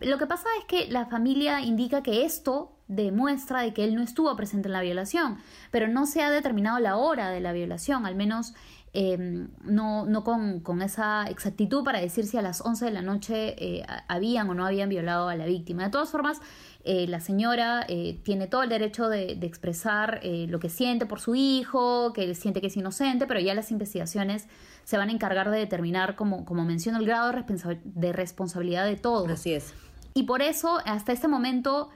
Lo 0.00 0.18
que 0.18 0.26
pasa 0.26 0.48
es 0.58 0.64
que 0.64 0.90
la 0.90 1.06
familia 1.06 1.60
indica 1.60 2.02
que 2.02 2.24
esto 2.24 2.72
demuestra 2.88 3.62
de 3.62 3.72
que 3.72 3.84
él 3.84 3.94
no 3.94 4.02
estuvo 4.02 4.34
presente 4.34 4.66
en 4.66 4.72
la 4.72 4.80
violación, 4.80 5.38
pero 5.70 5.86
no 5.86 6.04
se 6.06 6.22
ha 6.22 6.32
determinado 6.32 6.80
la 6.80 6.96
hora 6.96 7.30
de 7.30 7.40
la 7.40 7.52
violación, 7.52 8.06
al 8.06 8.16
menos 8.16 8.54
Em, 8.96 9.48
no, 9.64 10.06
no 10.06 10.22
con, 10.22 10.60
con, 10.60 10.80
esa 10.80 11.24
exactitud 11.24 11.82
para 11.82 12.00
decir 12.00 12.26
si 12.28 12.36
a 12.36 12.42
las 12.42 12.60
11 12.60 12.84
de 12.84 12.90
la 12.92 13.02
noche 13.02 13.56
eh, 13.58 13.84
habían 14.06 14.48
o 14.48 14.54
no 14.54 14.64
habían 14.64 14.88
violado 14.88 15.28
a 15.28 15.34
la 15.34 15.46
víctima. 15.46 15.82
De 15.82 15.90
todas 15.90 16.10
formas, 16.10 16.40
eh, 16.84 17.08
la 17.08 17.18
señora 17.18 17.84
eh, 17.88 18.20
tiene 18.22 18.46
todo 18.46 18.62
el 18.62 18.68
derecho 18.68 19.08
de, 19.08 19.32
expresar 19.32 20.20
lo 20.22 20.60
que 20.60 20.68
siente 20.68 21.06
por 21.06 21.18
su 21.18 21.34
hijo, 21.34 22.12
que 22.12 22.36
siente 22.36 22.60
que 22.60 22.68
es 22.68 22.76
inocente, 22.76 23.26
pero 23.26 23.40
ya 23.40 23.52
las 23.52 23.72
investigaciones 23.72 24.46
se 24.84 24.96
van 24.96 25.08
a 25.08 25.12
encargar 25.12 25.50
de 25.50 25.58
determinar, 25.58 26.14
como, 26.14 26.44
como 26.44 26.64
menciono, 26.64 26.98
el 27.00 27.06
grado 27.06 27.32
de, 27.32 27.80
de 27.82 28.12
responsabilidad 28.12 28.86
de 28.86 28.94
todos. 28.94 29.28
Así 29.28 29.54
es. 29.54 29.74
Y 30.14 30.22
por 30.22 30.40
eso, 30.40 30.78
hasta 30.86 31.10
este 31.10 31.26
momento, 31.26 31.90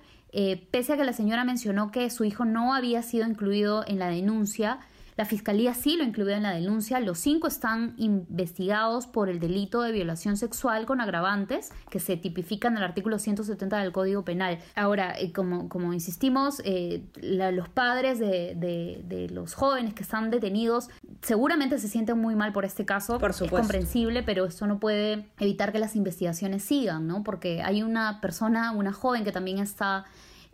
pese 0.72 0.94
a 0.94 0.96
que 0.96 1.04
la 1.04 1.12
señora 1.12 1.44
mencionó 1.44 1.92
que 1.92 2.10
su 2.10 2.24
hijo 2.24 2.44
no 2.44 2.74
había 2.74 3.02
sido 3.02 3.28
incluido 3.28 3.84
en 3.86 4.00
la 4.00 4.08
denuncia, 4.08 4.80
la 5.18 5.24
fiscalía 5.24 5.74
sí 5.74 5.96
lo 5.96 6.04
incluyó 6.04 6.30
en 6.30 6.44
la 6.44 6.52
denuncia. 6.52 7.00
Los 7.00 7.18
cinco 7.18 7.48
están 7.48 7.94
investigados 7.96 9.08
por 9.08 9.28
el 9.28 9.40
delito 9.40 9.82
de 9.82 9.90
violación 9.90 10.36
sexual 10.36 10.86
con 10.86 11.00
agravantes 11.00 11.72
que 11.90 11.98
se 11.98 12.16
tipifican 12.16 12.74
en 12.74 12.78
el 12.78 12.84
artículo 12.84 13.18
170 13.18 13.78
del 13.78 13.90
Código 13.90 14.24
Penal. 14.24 14.60
Ahora, 14.76 15.18
eh, 15.18 15.32
como, 15.32 15.68
como 15.68 15.92
insistimos, 15.92 16.62
eh, 16.64 17.02
los 17.16 17.68
padres 17.68 18.20
de, 18.20 19.28
los 19.32 19.54
jóvenes 19.54 19.92
que 19.92 20.04
están 20.04 20.30
detenidos 20.30 20.88
seguramente 21.20 21.80
se 21.80 21.88
sienten 21.88 22.16
muy 22.16 22.36
mal 22.36 22.52
por 22.52 22.64
este 22.64 22.86
caso. 22.86 23.18
Por 23.18 23.30
Es 23.30 23.42
comprensible, 23.50 24.22
pero 24.22 24.44
esto 24.44 24.68
no 24.68 24.78
puede 24.78 25.26
evitar 25.40 25.72
que 25.72 25.80
las 25.80 25.96
investigaciones 25.96 26.62
sigan, 26.62 27.08
¿no? 27.08 27.24
Porque 27.24 27.60
hay 27.62 27.82
una 27.82 28.20
persona, 28.20 28.70
una 28.70 28.92
joven 28.92 29.24
que 29.24 29.32
también 29.32 29.58
está 29.58 30.04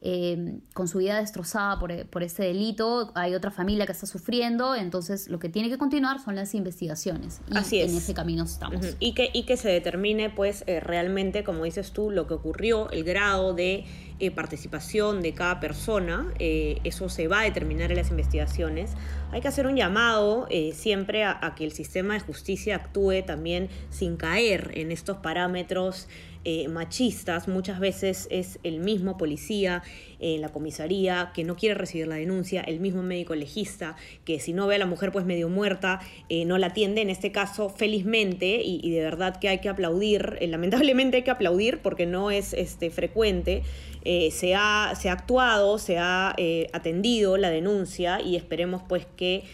eh, 0.06 0.58
con 0.74 0.86
su 0.86 0.98
vida 0.98 1.18
destrozada 1.18 1.78
por, 1.78 2.06
por 2.08 2.22
ese 2.22 2.42
delito, 2.42 3.10
hay 3.14 3.34
otra 3.34 3.50
familia 3.50 3.86
que 3.86 3.92
está 3.92 4.06
sufriendo, 4.06 4.74
entonces 4.74 5.28
lo 5.28 5.38
que 5.38 5.48
tiene 5.48 5.70
que 5.70 5.78
continuar 5.78 6.22
son 6.22 6.34
las 6.36 6.54
investigaciones. 6.54 7.40
Y 7.50 7.56
Así 7.56 7.80
es. 7.80 7.90
En 7.90 7.96
ese 7.96 8.12
camino 8.12 8.44
estamos. 8.44 8.84
y, 9.00 9.14
que, 9.14 9.30
y 9.32 9.44
que 9.44 9.56
se 9.56 9.70
determine, 9.70 10.28
pues, 10.28 10.62
eh, 10.66 10.80
realmente, 10.80 11.42
como 11.42 11.64
dices 11.64 11.92
tú, 11.92 12.10
lo 12.10 12.26
que 12.26 12.34
ocurrió, 12.34 12.90
el 12.90 13.02
grado 13.02 13.54
de 13.54 13.86
eh, 14.20 14.30
participación 14.30 15.22
de 15.22 15.34
cada 15.34 15.60
persona, 15.60 16.32
eso 16.38 17.08
se 17.08 17.28
va 17.28 17.40
a 17.40 17.44
determinar 17.44 17.90
en 17.90 17.98
las 17.98 18.10
investigaciones. 18.10 18.92
Hay 19.32 19.40
que 19.40 19.48
hacer 19.48 19.66
un 19.66 19.76
llamado 19.76 20.46
siempre 20.72 21.24
a 21.24 21.54
que 21.56 21.64
el 21.64 21.72
sistema 21.72 22.14
de 22.14 22.20
justicia 22.20 22.76
actúe 22.76 23.22
también 23.26 23.68
sin 23.90 24.16
caer 24.16 24.70
en 24.74 24.92
estos 24.92 25.18
parámetros 25.18 26.06
eh, 26.46 26.68
machistas, 26.68 27.48
muchas 27.48 27.80
veces 27.80 28.28
es 28.30 28.58
el 28.64 28.78
mismo 28.78 29.16
policía 29.16 29.82
en 30.20 30.42
la 30.42 30.50
comisaría 30.50 31.32
que 31.34 31.42
no 31.42 31.56
quiere 31.56 31.74
recibir 31.74 32.06
la 32.06 32.16
denuncia, 32.16 32.60
el 32.60 32.80
mismo 32.80 33.02
médico 33.02 33.34
legista 33.34 33.96
que 34.26 34.38
si 34.40 34.52
no 34.52 34.66
ve 34.66 34.74
a 34.74 34.78
la 34.78 34.84
mujer 34.84 35.10
pues 35.10 35.24
medio 35.24 35.48
muerta 35.48 36.00
eh, 36.28 36.44
no 36.44 36.58
la 36.58 36.66
atiende, 36.66 37.00
en 37.00 37.08
este 37.08 37.32
caso 37.32 37.70
felizmente 37.70 38.60
y, 38.62 38.90
de 38.90 39.00
verdad 39.00 39.38
que 39.40 39.48
hay 39.48 39.60
que 39.60 39.70
aplaudir, 39.70 40.36
eh, 40.38 40.46
lamentablemente 40.46 41.16
hay 41.16 41.22
que 41.22 41.30
aplaudir 41.30 41.78
porque 41.78 42.04
no 42.04 42.30
es 42.30 42.52
este, 42.52 42.90
frecuente, 42.90 43.62
se, 44.04 44.54
ha, 44.54 44.92
se 45.00 45.08
ha 45.08 45.12
actuado, 45.12 45.78
se 45.78 45.98
ha 45.98 46.34
atendido 46.72 47.36
la 47.36 47.50
denuncia 47.50 48.20
y 48.20 48.36
esperemos 48.36 48.82
pues 48.88 49.06
que 49.16 49.44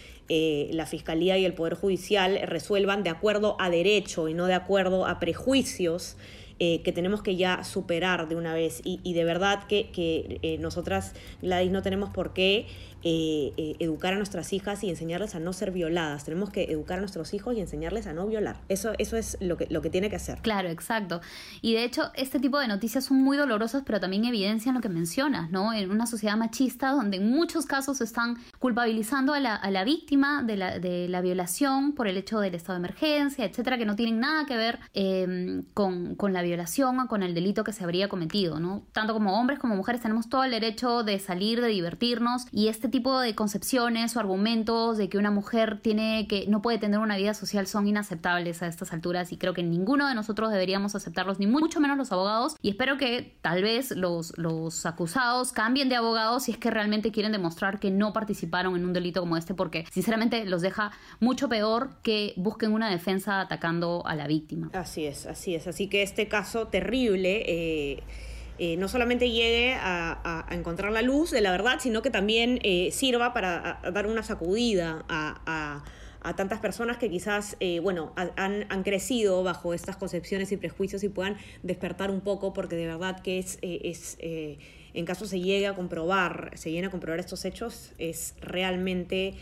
la 0.71 0.85
Fiscalía 0.85 1.37
y 1.37 1.45
el 1.45 1.53
Poder 1.53 1.75
Judicial 1.75 2.39
resuelvan 2.45 3.03
de 3.03 3.09
acuerdo 3.09 3.55
a 3.59 3.69
derecho 3.69 4.27
y 4.27 4.33
no 4.33 4.45
de 4.45 4.53
acuerdo 4.53 5.05
a 5.05 5.19
prejuicios 5.19 6.17
eh, 6.63 6.83
que 6.83 6.91
tenemos 6.91 7.23
que 7.23 7.37
ya 7.37 7.63
superar 7.63 8.29
de 8.29 8.35
una 8.35 8.53
vez. 8.53 8.81
Y, 8.83 9.13
de 9.13 9.23
verdad 9.23 9.63
que, 9.67 9.89
que 9.89 10.37
eh, 10.43 10.59
nosotras, 10.59 11.15
Gladys, 11.41 11.71
no 11.71 11.81
tenemos 11.81 12.11
por 12.11 12.33
qué 12.33 12.67
eh, 13.03 13.53
eh, 13.57 13.75
educar 13.79 14.13
a 14.13 14.17
nuestras 14.17 14.53
hijas 14.53 14.83
y 14.83 14.89
enseñarles 14.89 15.35
a 15.35 15.39
no 15.39 15.53
ser 15.53 15.71
violadas. 15.71 16.25
Tenemos 16.25 16.49
que 16.49 16.65
educar 16.65 16.97
a 16.97 17.01
nuestros 17.01 17.33
hijos 17.33 17.55
y 17.55 17.59
enseñarles 17.59 18.07
a 18.07 18.13
no 18.13 18.27
violar. 18.27 18.57
Eso, 18.69 18.93
eso 18.97 19.17
es 19.17 19.37
lo 19.39 19.57
que, 19.57 19.67
lo 19.69 19.81
que 19.81 19.89
tiene 19.89 20.09
que 20.09 20.15
hacer. 20.15 20.39
Claro, 20.41 20.69
exacto. 20.69 21.21
Y 21.61 21.73
de 21.73 21.83
hecho, 21.83 22.11
este 22.15 22.39
tipo 22.39 22.59
de 22.59 22.67
noticias 22.67 23.05
son 23.05 23.21
muy 23.21 23.37
dolorosas, 23.37 23.83
pero 23.85 23.99
también 23.99 24.25
evidencian 24.25 24.75
lo 24.75 24.81
que 24.81 24.89
mencionas, 24.89 25.49
¿no? 25.51 25.73
En 25.73 25.89
una 25.89 26.05
sociedad 26.05 26.37
machista 26.37 26.91
donde 26.91 27.17
en 27.17 27.29
muchos 27.29 27.65
casos 27.65 28.01
están 28.01 28.37
culpabilizando 28.59 29.33
a 29.33 29.39
la, 29.39 29.55
a 29.55 29.71
la 29.71 29.83
víctima 29.83 30.43
de 30.43 30.57
la, 30.57 30.79
de 30.79 31.07
la, 31.07 31.21
violación 31.21 31.93
por 31.93 32.07
el 32.07 32.17
hecho 32.17 32.39
del 32.39 32.55
estado 32.55 32.73
de 32.73 32.85
emergencia, 32.85 33.45
etcétera, 33.45 33.77
que 33.77 33.85
no 33.85 33.95
tienen 33.95 34.19
nada 34.19 34.45
que 34.45 34.57
ver 34.57 34.79
em, 34.93 35.63
con, 35.73 36.15
con 36.15 36.33
la 36.33 36.41
violación 36.41 36.99
o 36.99 37.07
con 37.07 37.23
el 37.23 37.33
delito 37.33 37.63
que 37.63 37.73
se 37.73 37.83
habría 37.83 38.09
cometido, 38.09 38.59
¿no? 38.59 38.83
Tanto 38.91 39.13
como 39.13 39.39
hombres 39.39 39.59
como 39.59 39.75
mujeres 39.75 40.01
tenemos 40.01 40.29
todo 40.29 40.43
el 40.43 40.51
derecho 40.51 41.03
de 41.03 41.19
salir, 41.19 41.61
de 41.61 41.67
divertirnos 41.67 42.47
y 42.51 42.67
este 42.67 42.89
tipo 42.91 43.19
de 43.19 43.33
concepciones 43.35 44.15
o 44.15 44.19
argumentos 44.19 44.97
de 44.97 45.09
que 45.09 45.17
una 45.17 45.31
mujer 45.31 45.79
tiene 45.81 46.27
que 46.27 46.45
no 46.47 46.61
puede 46.61 46.77
tener 46.77 46.99
una 46.99 47.17
vida 47.17 47.33
social 47.33 47.67
son 47.67 47.87
inaceptables 47.87 48.61
a 48.61 48.67
estas 48.67 48.93
alturas 48.93 49.31
y 49.31 49.37
creo 49.37 49.53
que 49.53 49.63
ninguno 49.63 50.07
de 50.07 50.15
nosotros 50.15 50.51
deberíamos 50.51 50.95
aceptarlos 50.95 51.39
ni 51.39 51.47
mucho 51.47 51.79
menos 51.79 51.97
los 51.97 52.11
abogados 52.11 52.55
y 52.61 52.69
espero 52.69 52.97
que 52.97 53.33
tal 53.41 53.63
vez 53.63 53.91
los, 53.91 54.37
los 54.37 54.85
acusados 54.85 55.51
cambien 55.51 55.89
de 55.89 55.95
abogados 55.95 56.43
si 56.43 56.51
es 56.51 56.57
que 56.57 56.69
realmente 56.69 57.11
quieren 57.11 57.31
demostrar 57.31 57.79
que 57.79 57.91
no 57.91 58.13
participaron 58.13 58.75
en 58.75 58.85
un 58.85 58.93
delito 58.93 59.21
como 59.21 59.37
este 59.37 59.53
porque 59.53 59.85
sinceramente 59.91 60.45
los 60.45 60.61
deja 60.61 60.91
mucho 61.19 61.49
peor 61.49 61.91
que 62.03 62.33
busquen 62.37 62.73
una 62.73 62.89
defensa 62.89 63.41
atacando 63.41 64.03
a 64.05 64.15
la 64.15 64.27
víctima. 64.27 64.69
Así 64.73 65.05
es, 65.05 65.25
así 65.25 65.55
es. 65.55 65.67
Así 65.67 65.87
que 65.87 66.03
este 66.03 66.27
caso 66.27 66.67
terrible 66.67 67.43
eh, 67.47 68.03
eh, 68.63 68.77
no 68.77 68.87
solamente 68.87 69.31
llegue 69.31 69.73
a, 69.73 70.45
encontrar 70.51 70.91
la 70.91 71.01
luz 71.01 71.31
de 71.31 71.41
la 71.41 71.49
verdad, 71.49 71.79
sino 71.79 72.03
que 72.03 72.11
también 72.11 72.59
eh, 72.61 72.91
sirva 72.91 73.33
para 73.33 73.81
dar 73.91 74.05
una 74.05 74.21
sacudida 74.21 75.03
a, 75.09 75.83
tantas 76.35 76.59
personas 76.59 76.97
que 76.97 77.09
quizás, 77.09 77.57
eh, 77.59 77.79
bueno, 77.79 78.13
han, 78.15 78.83
crecido 78.83 79.41
bajo 79.41 79.73
estas 79.73 79.97
concepciones 79.97 80.51
y 80.51 80.57
prejuicios 80.57 81.03
y 81.03 81.09
puedan 81.09 81.37
despertar 81.63 82.11
un 82.11 82.21
poco, 82.21 82.53
porque 82.53 82.75
de 82.75 82.85
verdad 82.85 83.21
que 83.21 83.39
es, 83.39 83.57
es 83.63 84.19
en 84.21 85.05
caso 85.05 85.25
se 85.25 85.39
llegue 85.39 85.65
a 85.65 85.73
comprobar, 85.73 86.51
se 86.53 86.69
lleguen 86.69 86.85
a 86.85 86.91
comprobar 86.91 87.19
estos 87.19 87.43
hechos, 87.45 87.93
es 87.97 88.35
realmente... 88.41 89.33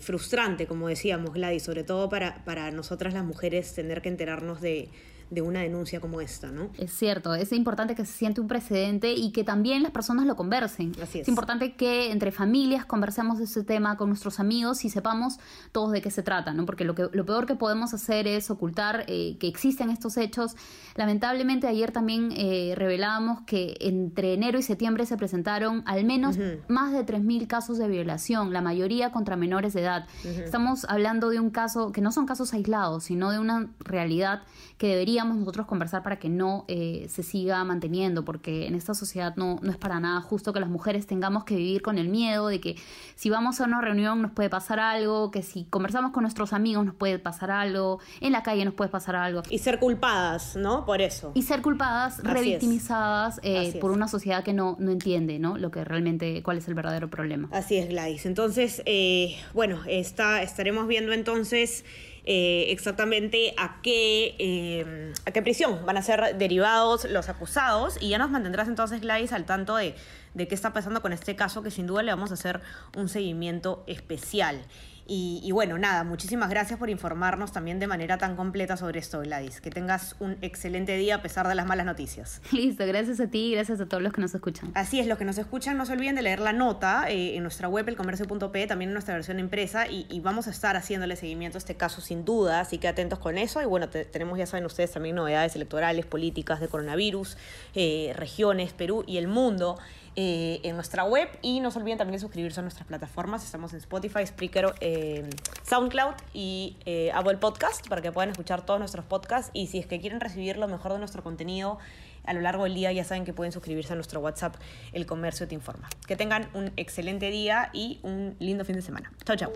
frustrante, 0.00 0.66
como 0.66 0.88
decíamos 0.88 1.32
Gladys, 1.34 1.62
sobre 1.62 1.84
todo 1.84 2.08
para, 2.08 2.42
para 2.44 2.72
nosotras 2.72 3.14
las 3.14 3.22
mujeres 3.22 3.72
tener 3.72 4.02
que 4.02 4.08
enterarnos 4.08 4.60
de, 4.60 4.88
de 5.32 5.40
una 5.40 5.60
denuncia 5.60 5.98
como 5.98 6.20
esta, 6.20 6.50
¿no? 6.50 6.70
Es 6.78 6.92
cierto, 6.92 7.34
es 7.34 7.52
importante 7.52 7.94
que 7.94 8.04
se 8.04 8.12
siente 8.12 8.40
un 8.40 8.48
precedente 8.48 9.12
y 9.12 9.32
que 9.32 9.44
también 9.44 9.82
las 9.82 9.92
personas 9.92 10.26
lo 10.26 10.36
conversen. 10.36 10.92
Así 11.02 11.20
es. 11.20 11.22
es 11.22 11.28
importante 11.28 11.74
que 11.74 12.12
entre 12.12 12.32
familias 12.32 12.84
conversemos 12.84 13.38
de 13.38 13.44
este 13.44 13.64
tema 13.64 13.96
con 13.96 14.08
nuestros 14.08 14.40
amigos 14.40 14.84
y 14.84 14.90
sepamos 14.90 15.38
todos 15.72 15.92
de 15.92 16.02
qué 16.02 16.10
se 16.10 16.22
trata, 16.22 16.52
¿no? 16.52 16.66
Porque 16.66 16.84
lo, 16.84 16.94
que, 16.94 17.08
lo 17.10 17.24
peor 17.24 17.46
que 17.46 17.54
podemos 17.54 17.94
hacer 17.94 18.26
es 18.26 18.50
ocultar 18.50 19.04
eh, 19.08 19.38
que 19.38 19.48
existen 19.48 19.88
estos 19.88 20.18
hechos. 20.18 20.54
Lamentablemente 20.96 21.66
ayer 21.66 21.92
también 21.92 22.32
eh, 22.32 22.74
revelábamos 22.76 23.40
que 23.46 23.76
entre 23.80 24.34
enero 24.34 24.58
y 24.58 24.62
septiembre 24.62 25.06
se 25.06 25.16
presentaron 25.16 25.82
al 25.86 26.04
menos 26.04 26.36
más 26.68 26.92
de 26.92 27.06
3.000 27.06 27.46
casos 27.46 27.78
de 27.78 27.88
violación, 27.88 28.52
la 28.52 28.60
mayoría 28.60 29.12
contra 29.12 29.36
menores 29.36 29.72
de 29.72 29.80
edad. 29.80 30.06
Estamos 30.24 30.84
hablando 30.88 31.30
de 31.30 31.40
un 31.40 31.50
caso 31.50 31.90
que 31.92 32.02
no 32.02 32.12
son 32.12 32.26
casos 32.26 32.52
aislados, 32.52 33.04
sino 33.04 33.30
de 33.30 33.38
una 33.38 33.70
realidad 33.80 34.42
que 34.76 34.96
nosotros 35.24 35.66
conversar 35.66 36.02
para 36.02 36.18
que 36.18 36.28
no 36.28 36.64
eh, 36.68 37.06
se 37.08 37.22
siga 37.22 37.62
manteniendo, 37.64 38.24
porque 38.24 38.66
en 38.66 38.74
esta 38.74 38.94
sociedad 38.94 39.34
no, 39.36 39.58
no 39.62 39.70
es 39.70 39.76
para 39.76 40.00
nada 40.00 40.20
justo 40.20 40.52
que 40.52 40.60
las 40.60 40.68
mujeres 40.68 41.06
tengamos 41.06 41.44
que 41.44 41.56
vivir 41.56 41.82
con 41.82 41.98
el 41.98 42.08
miedo 42.08 42.48
de 42.48 42.60
que 42.60 42.76
si 43.14 43.30
vamos 43.30 43.60
a 43.60 43.64
una 43.64 43.80
reunión 43.80 44.22
nos 44.22 44.32
puede 44.32 44.50
pasar 44.50 44.80
algo, 44.80 45.30
que 45.30 45.42
si 45.42 45.64
conversamos 45.64 46.12
con 46.12 46.22
nuestros 46.22 46.52
amigos 46.52 46.84
nos 46.84 46.94
puede 46.94 47.18
pasar 47.18 47.50
algo, 47.50 48.00
en 48.20 48.32
la 48.32 48.42
calle 48.42 48.64
nos 48.64 48.74
puede 48.74 48.90
pasar 48.90 49.16
algo. 49.16 49.42
Y 49.50 49.58
ser 49.58 49.78
culpadas, 49.78 50.56
¿no? 50.56 50.84
Por 50.84 51.00
eso. 51.00 51.32
Y 51.34 51.42
ser 51.42 51.62
culpadas, 51.62 52.22
revictimizadas 52.22 53.40
eh, 53.42 53.78
por 53.80 53.90
una 53.90 54.08
sociedad 54.08 54.42
que 54.44 54.52
no, 54.52 54.76
no 54.78 54.90
entiende, 54.90 55.38
¿no? 55.38 55.58
Lo 55.58 55.70
que 55.70 55.84
realmente, 55.84 56.42
cuál 56.42 56.58
es 56.58 56.68
el 56.68 56.74
verdadero 56.74 57.08
problema. 57.08 57.48
Así 57.52 57.76
es, 57.76 57.88
Gladys. 57.88 58.26
Entonces, 58.26 58.82
eh, 58.86 59.36
bueno, 59.54 59.80
está, 59.86 60.42
estaremos 60.42 60.86
viendo 60.86 61.12
entonces 61.12 61.84
eh, 62.24 62.66
exactamente 62.68 63.52
a 63.58 63.80
qué, 63.82 64.36
eh, 64.38 65.12
a 65.26 65.32
qué 65.32 65.42
prisión 65.42 65.84
van 65.84 65.96
a 65.96 66.02
ser 66.02 66.36
derivados 66.38 67.04
los 67.04 67.28
acusados 67.28 67.96
y 68.00 68.10
ya 68.10 68.18
nos 68.18 68.30
mantendrás 68.30 68.68
entonces, 68.68 69.00
Gladys, 69.00 69.32
al 69.32 69.44
tanto 69.44 69.76
de, 69.76 69.96
de 70.34 70.46
qué 70.46 70.54
está 70.54 70.72
pasando 70.72 71.02
con 71.02 71.12
este 71.12 71.34
caso, 71.34 71.62
que 71.62 71.70
sin 71.70 71.86
duda 71.86 72.02
le 72.02 72.12
vamos 72.12 72.30
a 72.30 72.34
hacer 72.34 72.60
un 72.96 73.08
seguimiento 73.08 73.82
especial. 73.88 74.62
Y, 75.06 75.50
bueno, 75.52 75.78
nada, 75.78 76.04
muchísimas 76.04 76.48
gracias 76.48 76.78
por 76.78 76.88
informarnos 76.88 77.52
también 77.52 77.78
de 77.78 77.86
manera 77.86 78.18
tan 78.18 78.36
completa 78.36 78.76
sobre 78.76 79.00
esto, 79.00 79.20
Gladys. 79.20 79.60
Que 79.60 79.70
tengas 79.70 80.16
un 80.20 80.36
excelente 80.40 80.96
día 80.96 81.16
a 81.16 81.22
pesar 81.22 81.48
de 81.48 81.54
las 81.54 81.66
malas 81.66 81.86
noticias. 81.86 82.40
Listo, 82.52 82.86
gracias 82.86 83.20
a 83.20 83.26
ti 83.26 83.48
y 83.48 83.54
gracias 83.54 83.80
a 83.80 83.86
todos 83.86 84.02
los 84.02 84.12
que 84.12 84.20
nos 84.20 84.34
escuchan. 84.34 84.70
Así 84.74 85.00
es, 85.00 85.06
los 85.06 85.18
que 85.18 85.24
nos 85.24 85.38
escuchan 85.38 85.76
no 85.76 85.86
se 85.86 85.92
olviden 85.92 86.14
de 86.14 86.22
leer 86.22 86.40
la 86.40 86.52
nota 86.52 87.06
eh, 87.08 87.36
en 87.36 87.42
nuestra 87.42 87.68
web, 87.68 87.88
elcomercio.p, 87.88 88.66
también 88.66 88.90
en 88.90 88.94
nuestra 88.94 89.14
versión 89.14 89.38
impresa 89.38 89.88
y, 89.88 90.06
y, 90.08 90.20
vamos 90.20 90.46
a 90.46 90.50
estar 90.50 90.76
haciéndole 90.76 91.16
seguimiento 91.16 91.58
a 91.58 91.60
este 91.60 91.74
caso 91.74 92.00
sin 92.00 92.24
duda, 92.24 92.60
así 92.60 92.78
que 92.78 92.88
atentos 92.88 93.18
con 93.18 93.38
eso. 93.38 93.60
Y 93.60 93.66
bueno, 93.66 93.88
tenemos, 93.88 94.38
ya 94.38 94.46
saben 94.46 94.64
ustedes, 94.64 94.92
también 94.92 95.16
novedades 95.16 95.56
electorales, 95.56 96.06
políticas 96.06 96.60
de 96.60 96.68
coronavirus, 96.68 97.36
eh, 97.74 98.12
regiones, 98.16 98.72
Perú 98.72 99.04
y 99.06 99.18
el 99.18 99.28
mundo. 99.28 99.78
Eh, 100.14 100.60
en 100.64 100.74
nuestra 100.74 101.04
web 101.04 101.26
y 101.40 101.60
no 101.60 101.70
se 101.70 101.78
olviden 101.78 101.96
también 101.96 102.12
de 102.12 102.18
suscribirse 102.18 102.60
a 102.60 102.62
nuestras 102.62 102.86
plataformas. 102.86 103.44
Estamos 103.44 103.72
en 103.72 103.78
Spotify, 103.78 104.26
Spreaker, 104.26 104.74
eh, 104.80 105.24
SoundCloud 105.62 106.14
y 106.34 106.76
eh, 106.84 107.10
Apple 107.14 107.38
Podcast 107.38 107.88
para 107.88 108.02
que 108.02 108.12
puedan 108.12 108.28
escuchar 108.28 108.66
todos 108.66 108.78
nuestros 108.78 109.06
podcasts 109.06 109.50
y 109.54 109.68
si 109.68 109.78
es 109.78 109.86
que 109.86 110.00
quieren 110.00 110.20
recibir 110.20 110.58
lo 110.58 110.68
mejor 110.68 110.92
de 110.92 110.98
nuestro 110.98 111.22
contenido 111.22 111.78
a 112.24 112.34
lo 112.34 112.42
largo 112.42 112.64
del 112.64 112.74
día 112.74 112.92
ya 112.92 113.04
saben 113.04 113.24
que 113.24 113.32
pueden 113.32 113.52
suscribirse 113.52 113.94
a 113.94 113.96
nuestro 113.96 114.20
WhatsApp 114.20 114.56
El 114.92 115.06
Comercio 115.06 115.48
Te 115.48 115.54
Informa. 115.54 115.88
Que 116.06 116.14
tengan 116.14 116.46
un 116.52 116.72
excelente 116.76 117.30
día 117.30 117.70
y 117.72 117.98
un 118.02 118.36
lindo 118.38 118.66
fin 118.66 118.76
de 118.76 118.82
semana. 118.82 119.10
Chao, 119.24 119.36
chao. 119.36 119.52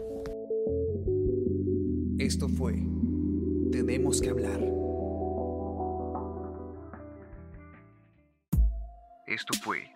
Esto 2.18 2.48
fue 2.48 2.82
Tenemos 3.70 4.22
que 4.22 4.30
hablar. 4.30 4.60
Esto 9.26 9.52
fue 9.62 9.95